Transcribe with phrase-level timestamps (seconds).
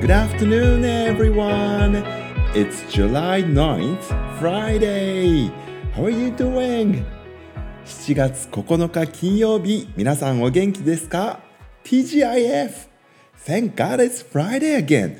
[0.00, 2.04] Good afternoon, everyone.
[2.54, 4.04] It's July 9th,
[4.38, 5.50] Friday.
[5.94, 7.04] How are you doing?
[7.84, 11.40] 7月9日金曜日、皆さんお元気ですか
[11.84, 12.88] ?TGIF!
[13.46, 15.16] Thank God it's Friday again!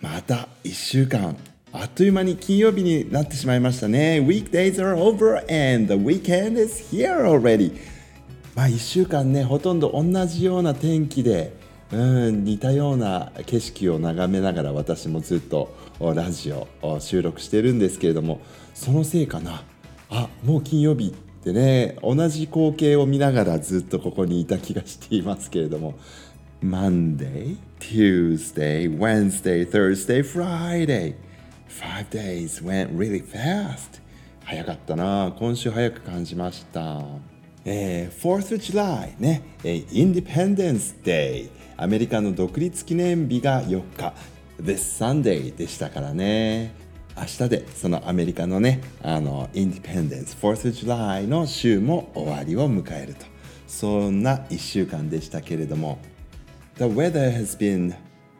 [0.00, 1.36] また1週間、
[1.72, 4.20] あっという間に金曜日になってしまいましたね。
[4.20, 7.78] Weekdays are over and the weekend is here already.
[8.54, 11.59] まあ1週間ね、ほとんど同じような天気で、
[11.92, 18.40] うん似たような景色を眺めながら私もずっとラジオを収録してるんですけれども
[18.74, 19.64] そのせいかな。
[20.08, 21.12] あもう金曜日っ
[21.42, 25.94] てね同じ光景を見ながらずっとここにいた気がしていますけれども。
[26.62, 31.14] Monday, Tuesday, Wednesday, Thursday, Friday.
[31.66, 34.02] Five days went really fast.
[34.44, 35.32] 早かったな。
[35.38, 37.02] 今週早く感じました。
[37.64, 44.14] えー、4th of July ね、えー、Independence Day アメリカの独立記念日が4日
[44.60, 46.74] This Sunday でしたからね
[47.16, 53.26] 明日でそのアメリカのねあの Independence 4th of July の週も終わりを迎えると
[53.66, 55.98] そんな1週間でしたけれども
[56.76, 57.94] The weather has been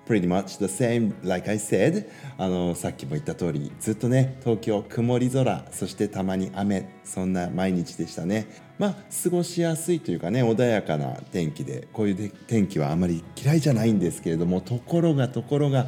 [0.06, 15.86] pretty much the same like I said あのさっきも言った通りずっとね東京曇り空そしてたまに雨そんな毎日でしたねまあ過ごしやすいというかね穏やかな天気でこういう天気はあまり嫌いじゃないんですけれどもところがところが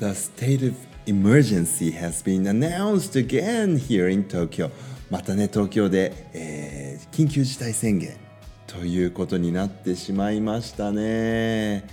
[0.00, 0.74] The state of
[1.06, 4.72] emergency has been announced again here in Tokyo
[5.10, 8.16] またね東京で、えー、緊急事態宣言
[8.66, 11.86] ということになってしまいましたね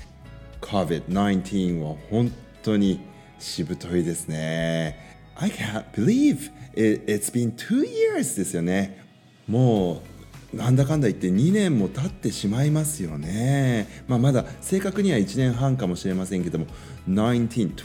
[0.62, 2.32] COVID-19 は本
[2.64, 3.00] 当に
[3.38, 4.98] しぶといですね。
[5.36, 9.06] I can't believe it, it's been two years ですよね。
[9.48, 10.15] もう
[10.56, 13.88] なんだかんだ言って2年も経ってしまいますよね。
[14.08, 16.68] まあ、まだ正確には1年半かもしれませんけども、
[17.10, 17.76] 19、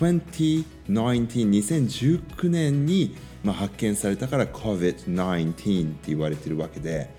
[0.86, 7.10] 2019、年にまあ発見されたから COVID-19 って言われてるわけで、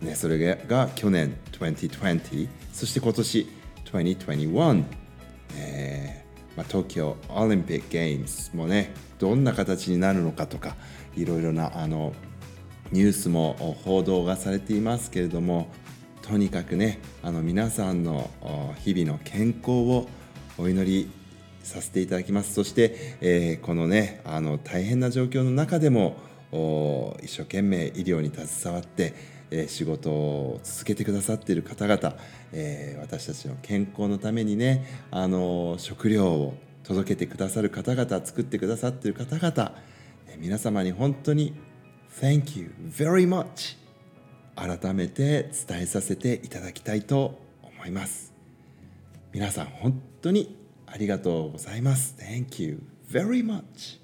[0.00, 0.38] ね、それ
[0.68, 3.48] が去年2020、そして今年
[3.86, 4.84] 2021、
[5.56, 6.24] えー
[6.56, 10.76] まあ、東京オリンピックゲームズもねどんな形になるのかとか
[11.16, 12.12] いろいろなあの
[12.94, 15.66] ニュースも報道がされていますけれども
[16.22, 18.30] とにかくねあの皆さんの
[18.84, 20.06] 日々の健康を
[20.58, 21.10] お祈り
[21.64, 22.54] させていただきます。
[22.54, 26.14] そして、えー、このねあの大変な状況の中でも
[27.20, 29.12] 一生懸命医療に携わって
[29.50, 32.16] え仕事を続けてくださっている方々、
[32.52, 39.72] え私たちの健康のためにねあの食料を届けてくださる方々作ってくださっている方々、
[40.28, 41.54] え皆様に本当に
[42.20, 43.76] Thank you very much.
[44.54, 48.32] 改めて伝えさせていただきたいと思います。
[49.32, 52.16] 皆さん本当にありがとうございます。
[52.18, 53.98] Thank you very much.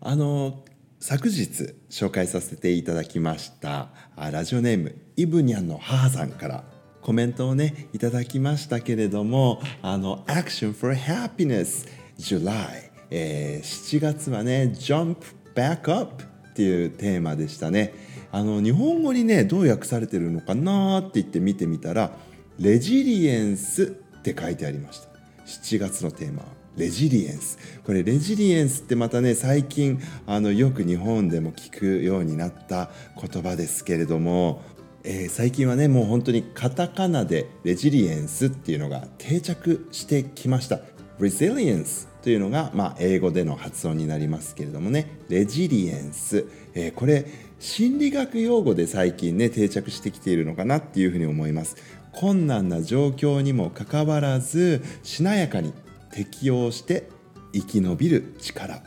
[0.00, 0.64] あの
[0.98, 6.64] 昨日紹介させていただきましたラジオネームイブニャンの母さんから
[7.02, 11.88] コメントをねいただきましたけれどもあの Action for Happiness
[12.18, 15.16] July、えー、7月はね Jump
[15.54, 17.94] Back Up っていうテーマでしたね。
[18.30, 22.10] あの日本語にねどう訳されてるのかなって言って見てみたら
[22.58, 23.86] レジリエンスっ
[24.22, 25.08] て書いてありました。
[25.46, 26.64] 7月のテーマは。
[26.76, 27.58] レジリエンス。
[27.84, 32.90] これレジリエンスってまたね最近あのよく日本でも聞くようになった
[33.20, 34.62] 言葉ですけれども、
[35.04, 40.80] えー、最近はねもう本当にカタカナでレジリエンスっていうのが定着してきました。
[41.20, 45.18] Resilience というのが、まあ、英語での発音になりますけれどもね。
[45.28, 47.26] レジリエンス、えー、これ
[47.60, 51.76] 心理学用語で最近ね定着してきているのかなっていうふうに思います。
[52.12, 55.74] 困難な状況にもかかわらずしなやかに
[56.12, 57.10] 適応して
[57.52, 58.82] 生き延びる力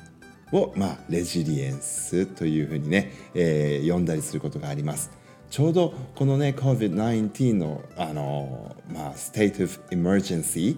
[0.51, 5.11] を、まあ、レジリエンスというふうにね、えー、呼んだりすることがあります。
[5.51, 10.77] ちょうどこのね COVID-19 のあの、まあ、State of Emergency、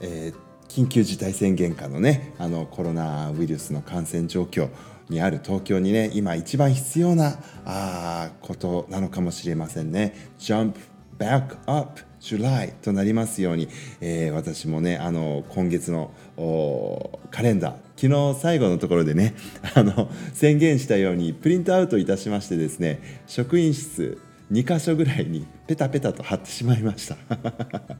[0.00, 4.68] えー、緊急事態宣言下のねあのコロナウイルスの感染状況
[5.08, 10.30] にある東京にね今一番必要なあことなのかもしれませんね。
[10.38, 10.74] Jump
[11.18, 13.68] back up July となりますように、
[14.00, 16.12] えー、私もねあの今月の
[17.32, 19.34] カレンダー昨日最後のところでね
[19.74, 24.18] あの宣言したようにプリントアウトいたしましてですね職員室
[24.52, 27.16] 2箇所ぐらいにペタペタと貼ってしまいました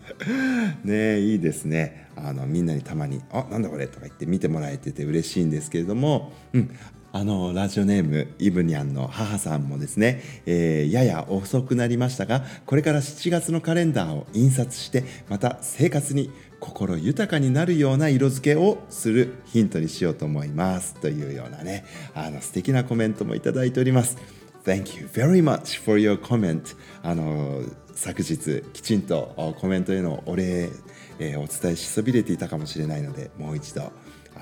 [0.84, 6.76] ねいいですねあのみんなにたまに「あなんだこれ」とか言って見てもらえてて嬉しいんですけれども、うん、
[7.12, 16.30] あのラジオネームイブニャンの母さんもですね、えー、やや遅くなりましたがこれから7月のカレンダーを印刷してまた生活に
[16.60, 20.94] 心豊かになるような色付けをするヒントにしようと思います。
[20.94, 21.84] というようなね
[22.14, 24.16] あの素敵なコメントもいただいております。
[24.64, 27.62] Thank you very much for your comment あの
[28.00, 30.70] 昨日きちんとコメントへのお礼、
[31.18, 33.92] えー、お伝えしそびれていたかもしれないのでもう一度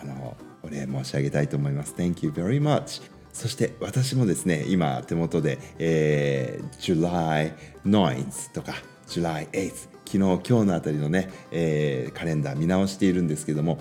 [0.01, 1.93] あのお礼申し上げたいと思います。
[1.99, 3.03] Thank you very much.
[3.33, 7.53] そして私もですね今手元で、えー、July
[7.85, 8.75] 9th とか
[9.09, 9.71] July 8th
[10.05, 13.81] 昨日今日のあたりのね、えー、カレンダー見直しているんですけども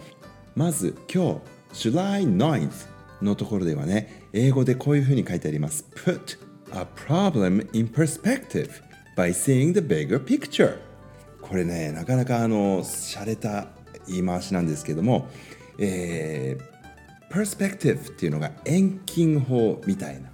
[0.56, 1.40] まず今
[1.72, 2.70] 日 July 9th
[3.22, 5.86] のところではね英語でこういうふうに書いてあります。
[5.94, 6.40] Put
[6.74, 8.87] a problem in perspective.
[9.18, 10.78] By seeing the bigger picture.
[11.42, 13.68] これねなかなかあの洒落た
[14.08, 15.28] 言い回しなんですけども、
[15.80, 20.30] えー、perspective っていうのが遠近法みたいな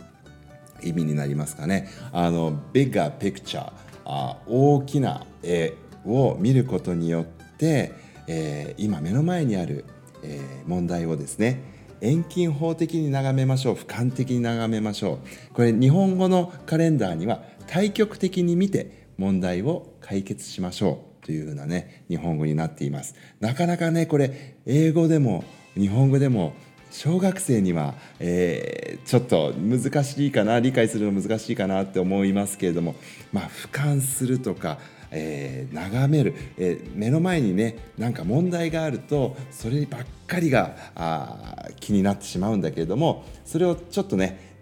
[0.83, 1.89] 意味になりますかね。
[2.11, 3.71] あの bigger picture
[4.05, 5.73] あ大きな絵
[6.05, 7.25] を見ることによっ
[7.57, 7.93] て、
[8.27, 9.85] えー、今目の前にある、
[10.23, 11.61] えー、問題をですね
[12.01, 15.19] 遠近法的に眺めましょう俯瞰的に眺めましょ
[15.51, 15.53] う。
[15.53, 23.15] これ日本語のカレンダーには対極的に見て問題を解決しましょうというようなね日本語になっています。
[23.39, 25.43] なかなかねこれ英語でも
[25.75, 26.53] 日本語でも
[26.93, 32.95] 小学生には、えー、ちょっと難しいかな理解するの難しいかなって思いますけれども、
[33.31, 34.77] まあ、俯瞰するとか、
[35.09, 44.52] えー、眺める、えー、目の前にねなんか問題があるとそればっかりがあ気になってしまうんだけれどもそれをちょっとね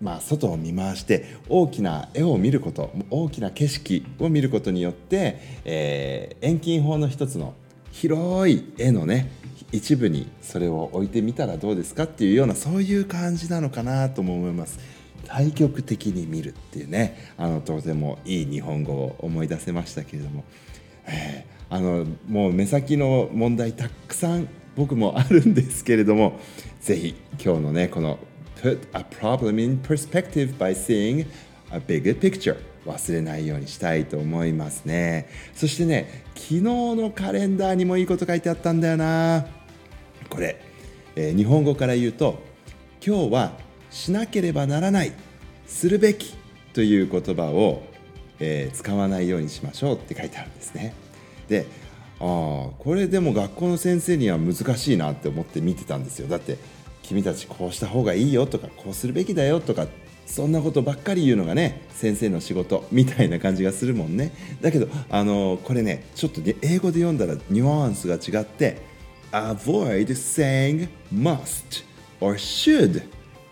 [0.00, 7.54] まあ、外を見回して大きな絵を見ること大きな景色を見ることによって、えー、遠近法の一つの
[7.90, 9.30] 広い絵のね
[9.72, 14.78] 一部にそれを置いてみたらどうですかっていうようなそういう感じなのかなとも思います。
[15.24, 20.44] 対極的に見るっていうねあのとてもいい日本語を思い出せましたけれども、
[21.06, 26.38] えー、あのもう目先の問題たくさん僕もあるんですけれども
[26.80, 28.18] ぜひ今日のねこの
[28.62, 31.26] Put a problem in perspective by seeing
[31.70, 32.56] a bigger picture.
[32.86, 35.28] 忘れないようにしたいと思いますね。
[35.54, 39.46] そしてね昨日のカレンダーにもいいこと書いてあったんだよな。
[40.28, 40.60] これ、
[41.16, 42.42] えー、日本語から言うと
[43.04, 43.52] 今日は
[43.90, 45.12] しなければならない
[45.66, 46.34] するべき
[46.72, 47.82] という言葉を、
[48.40, 50.94] えー、使わないようにしましょうって書いてあるんですね。
[51.48, 51.66] で
[52.20, 56.28] ああこれでも学校の先生には難しいなって思って見てたんですよ。
[56.28, 56.58] だって
[57.04, 59.86] 君たちこうした方がいいよとかこうするべきだよとか
[60.26, 64.32] そんなことばっかり言うのがね先生の仕事みたいな感じがするもんね。
[64.60, 68.80] だけどあのこれねちょっと、ね、英語で読んだらニュアンスが違って
[69.30, 71.84] avoid saying must
[72.20, 73.02] or should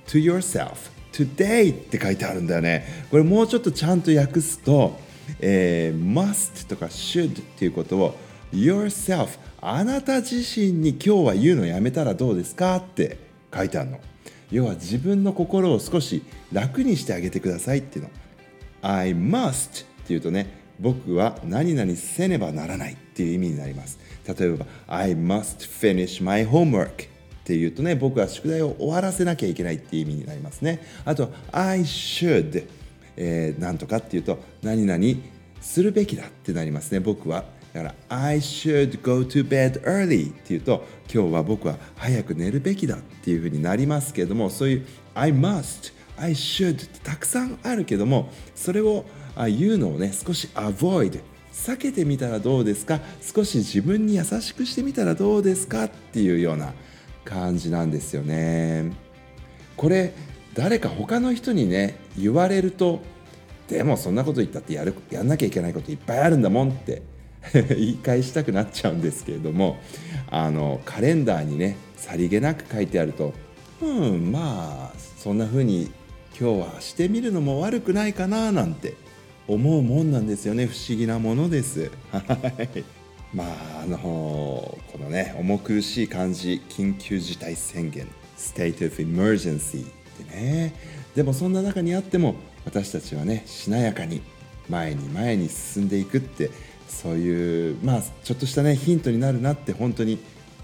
[0.07, 3.07] to yourself today って書いてあるんだよね。
[3.11, 4.99] これもうちょっとちゃんと訳すと、
[5.41, 8.17] えー、must とか should っていうことを
[8.53, 14.01] yourself あなた自身に今日は言うのやめたらどうですかって書いてあるの。
[14.51, 16.23] 要は自分の心を少し
[16.53, 18.11] 楽にしてあげてくださいっていうの。
[18.83, 23.99] I must っていうとね僕は何々せねばならないっていう意味になります。
[24.27, 30.81] 例えば I must finish my homework っていうとね僕は宿題を終わらせなきゃいけないっていう意味になりますね。
[31.05, 32.67] あと I should、
[33.17, 35.05] えー、なんとかっていうと何々
[35.61, 37.01] するべきだってなりますね。
[37.01, 49.05] 僕はだから I should go to bed early っていうと今日は僕は早く寝るべきだっていうふうになりますけどもそういう I must I should ってたくさんあるけどもそれを
[49.37, 51.21] 言うのをね少し avoid
[51.53, 53.01] 避けてみたらどうですか？
[53.21, 56.73] 少し自分に優しくしてみたらどうですかっていうような
[57.25, 58.93] 感じなんですよね。
[59.77, 60.15] これ
[60.55, 63.01] 誰か他の人にね言われると
[63.69, 67.03] でもそんなこと言ったってやるやんなきゃいけないこといっぱいあるんだもんって
[67.53, 69.79] 言い返したくなっちゃうんですけれども
[70.31, 73.35] あのカレンダーにねさりげなく書いてあると
[73.81, 75.91] うんまあそんな風に
[76.39, 78.95] 今日はしてみるのも悪くないかななんて
[79.49, 80.67] 思うもんなんですよね。
[80.67, 81.91] 不思議なものです。
[82.11, 82.21] は
[82.75, 82.85] い。
[83.35, 89.89] まああのこのね重苦しい感じ緊急事態宣言 State of Emergency っ
[90.27, 90.75] てね。
[91.15, 94.23] でもそんな中にあっても私たちはねしなやかに
[94.69, 96.51] 前に前に進んでいくって
[96.93, 100.19] そういうまあちょっとしたねヒントになるなって本当に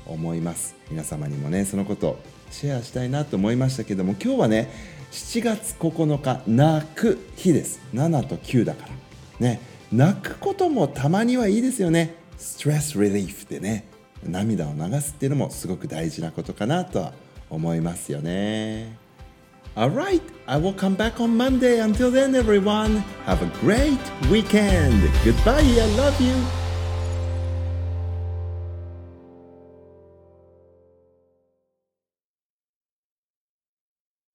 [0.06, 0.76] 思います。
[0.90, 2.18] 皆様にもねそのことを
[2.50, 4.70] シェアしたいなと思いましたけども今日はね
[5.10, 7.80] 7月9日泣く日です。
[7.94, 8.92] 7と9だから。
[9.40, 9.60] ね。
[9.90, 12.14] 泣くこともたまにはいいですよね。
[12.36, 13.88] ストレスリリーフでね。
[14.22, 17.12] 涙を流すっていうのもすごく大事なことかなとは
[17.48, 19.07] 思いますよね。
[19.78, 21.78] Alright, I will come back on Monday.
[21.78, 25.08] Until then, everyone, have a great weekend.
[25.24, 26.67] Goodbye, I love you.